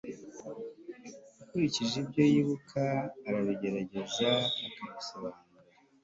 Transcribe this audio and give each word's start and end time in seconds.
Ukurikije 1.41 1.95
ibyo 2.03 2.23
yibuka 2.33 2.83
arabigerageza 3.27 4.29
akabisobanura 4.67 5.51